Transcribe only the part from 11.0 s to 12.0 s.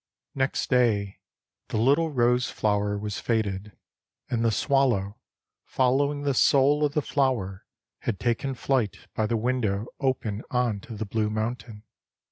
Blue Mountain.